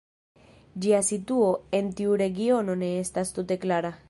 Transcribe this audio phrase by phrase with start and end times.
[0.85, 1.51] Ĝia situo
[1.81, 3.99] en tiu regiono ne estas tute klara.